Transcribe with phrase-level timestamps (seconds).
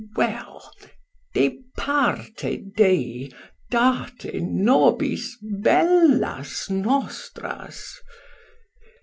[0.15, 0.71] Well,
[1.35, 3.29] de parte Dei
[3.69, 7.99] date nobis bellas nostras.